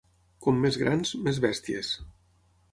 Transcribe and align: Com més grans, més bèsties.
Com 0.45 0.57
més 0.63 0.79
grans, 0.85 1.13
més 1.29 1.43
bèsties. 1.45 1.95